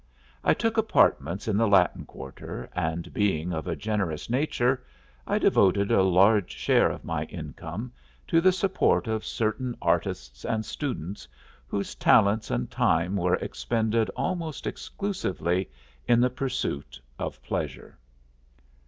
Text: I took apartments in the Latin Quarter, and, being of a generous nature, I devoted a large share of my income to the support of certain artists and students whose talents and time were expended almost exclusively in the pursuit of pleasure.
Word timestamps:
I 0.43 0.55
took 0.55 0.77
apartments 0.79 1.47
in 1.47 1.57
the 1.57 1.67
Latin 1.67 2.05
Quarter, 2.05 2.71
and, 2.73 3.13
being 3.13 3.53
of 3.53 3.67
a 3.67 3.75
generous 3.75 4.31
nature, 4.31 4.83
I 5.27 5.37
devoted 5.37 5.91
a 5.91 6.01
large 6.01 6.49
share 6.51 6.89
of 6.89 7.05
my 7.05 7.25
income 7.25 7.91
to 8.27 8.41
the 8.41 8.51
support 8.51 9.05
of 9.07 9.23
certain 9.23 9.77
artists 9.79 10.43
and 10.43 10.65
students 10.65 11.27
whose 11.67 11.93
talents 11.93 12.49
and 12.49 12.71
time 12.71 13.15
were 13.15 13.35
expended 13.35 14.09
almost 14.15 14.65
exclusively 14.65 15.69
in 16.07 16.19
the 16.19 16.31
pursuit 16.31 16.99
of 17.19 17.39
pleasure. 17.43 17.95